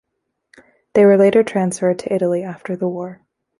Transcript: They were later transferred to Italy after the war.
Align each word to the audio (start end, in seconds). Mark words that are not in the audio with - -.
They 0.93 1.05
were 1.05 1.15
later 1.15 1.43
transferred 1.43 1.99
to 1.99 2.11
Italy 2.11 2.41
after 2.41 2.75
the 2.75 2.87
war. 2.87 3.21